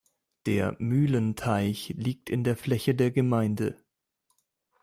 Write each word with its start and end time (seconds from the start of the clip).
Der 0.47 0.75
"Mühlenteich" 0.79 1.93
liegt 1.95 2.31
in 2.31 2.43
der 2.43 2.57
Fläche 2.57 2.95
der 2.95 3.11
Gemeinde. 3.11 3.77